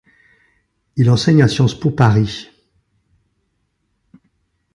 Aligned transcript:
Il 0.95 1.11
enseigne 1.11 1.43
à 1.43 1.47
Sciences-po 1.47 1.91
Paris. 1.91 2.47